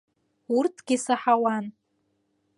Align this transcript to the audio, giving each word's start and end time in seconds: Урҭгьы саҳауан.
Урҭгьы 0.55 0.95
саҳауан. 1.05 1.65